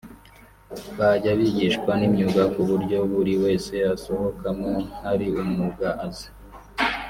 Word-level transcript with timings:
bajya 0.97 1.31
bigishwa 1.39 1.91
n’imyuga 1.99 2.43
ku 2.53 2.61
buryo 2.69 2.97
buri 3.13 3.33
wese 3.43 3.73
asohokamo 3.93 4.71
hari 5.03 5.27
umwuga 5.41 5.87
azi 6.05 6.29